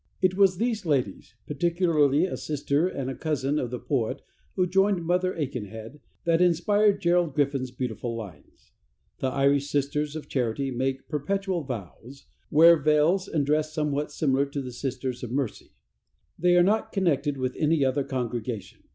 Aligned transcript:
It 0.19 0.35
was 0.35 0.57
these 0.57 0.83
ladies, 0.83 1.35
particularly 1.45 2.25
a 2.25 2.35
sister 2.35 2.87
and 2.87 3.07
a 3.07 3.13
cousin 3.15 3.59
of 3.59 3.69
the 3.69 3.77
poet 3.77 4.23
who 4.55 4.65
joined 4.65 5.05
Mother 5.05 5.35
Aikenhead, 5.35 5.99
that 6.23 6.41
inspired 6.41 6.99
Gerald 7.03 7.35
Griffin's 7.35 7.69
beautiful 7.69 8.15
lines. 8.15 8.71
The 9.19 9.27
Irish 9.27 9.67
Sisters 9.69 10.15
of 10.15 10.27
Charity 10.27 10.71
make 10.71 11.07
perpetual 11.07 11.61
vows, 11.61 12.25
wear 12.49 12.77
veils 12.77 13.27
and 13.27 13.45
dress 13.45 13.73
somewhat 13.75 14.11
similar 14.11 14.47
to 14.47 14.59
the 14.63 14.71
Sisters 14.71 15.21
of 15.21 15.29
Mercy. 15.29 15.73
They 16.39 16.57
are 16.57 16.63
not 16.63 16.91
connected 16.91 17.37
with 17.37 17.55
any 17.59 17.85
other 17.85 18.03
congregation. 18.03 18.81